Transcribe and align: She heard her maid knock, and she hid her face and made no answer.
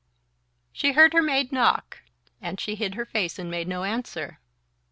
She 0.73 0.93
heard 0.93 1.13
her 1.13 1.21
maid 1.21 1.51
knock, 1.51 1.99
and 2.41 2.59
she 2.59 2.73
hid 2.73 2.95
her 2.95 3.05
face 3.05 3.37
and 3.37 3.51
made 3.51 3.67
no 3.67 3.83
answer. 3.83 4.39